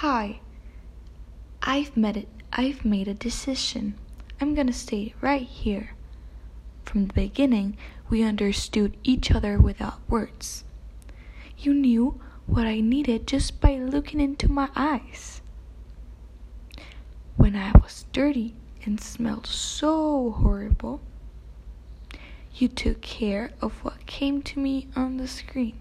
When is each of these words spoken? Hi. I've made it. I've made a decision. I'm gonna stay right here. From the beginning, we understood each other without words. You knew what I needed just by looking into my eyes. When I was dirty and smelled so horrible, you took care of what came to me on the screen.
Hi. 0.00 0.40
I've 1.62 1.96
made 1.96 2.18
it. 2.18 2.28
I've 2.52 2.84
made 2.84 3.08
a 3.08 3.14
decision. 3.14 3.94
I'm 4.38 4.54
gonna 4.54 4.74
stay 4.74 5.14
right 5.22 5.40
here. 5.40 5.94
From 6.84 7.06
the 7.06 7.14
beginning, 7.14 7.78
we 8.10 8.22
understood 8.22 8.94
each 9.04 9.30
other 9.30 9.58
without 9.58 10.00
words. 10.06 10.64
You 11.56 11.72
knew 11.72 12.20
what 12.46 12.66
I 12.66 12.80
needed 12.80 13.26
just 13.26 13.58
by 13.58 13.76
looking 13.78 14.20
into 14.20 14.52
my 14.52 14.68
eyes. 14.76 15.40
When 17.38 17.56
I 17.56 17.72
was 17.72 18.04
dirty 18.12 18.54
and 18.84 19.00
smelled 19.00 19.46
so 19.46 20.32
horrible, 20.32 21.00
you 22.54 22.68
took 22.68 23.00
care 23.00 23.52
of 23.62 23.82
what 23.82 24.04
came 24.04 24.42
to 24.42 24.60
me 24.60 24.88
on 24.94 25.16
the 25.16 25.26
screen. 25.26 25.80